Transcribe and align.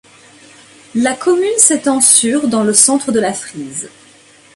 La 0.95 1.13
commune 1.13 1.59
s'étend 1.59 2.01
sur 2.01 2.47
dans 2.47 2.63
le 2.63 2.73
centre 2.73 3.11
de 3.11 3.19
la 3.19 3.33
Frise. 3.35 3.87